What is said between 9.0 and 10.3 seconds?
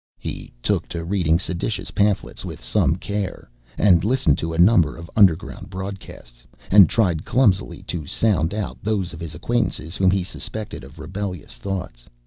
of his acquaintances whom he